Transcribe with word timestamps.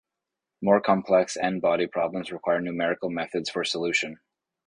More-complex 0.63 1.37
n-body 1.37 1.85
problems 1.85 2.31
require 2.31 2.59
numerical 2.59 3.11
methods 3.11 3.51
for 3.51 3.63
solution. 3.63 4.19